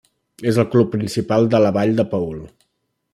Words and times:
És 0.51 0.55
el 0.61 0.65
club 0.75 0.89
principal 0.95 1.45
de 1.53 1.61
la 1.67 1.73
vall 1.79 1.93
de 2.01 2.07
Paul. 2.15 2.41